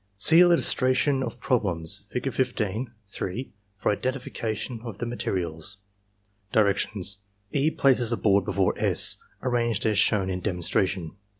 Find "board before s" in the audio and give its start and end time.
8.17-9.17